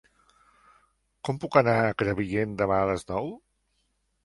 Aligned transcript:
Com 1.29 1.41
puc 1.43 1.59
anar 1.61 1.77
a 1.83 1.93
Crevillent 2.01 2.57
demà 2.65 2.81
a 2.87 2.91
les 2.95 3.09
nou? 3.15 3.33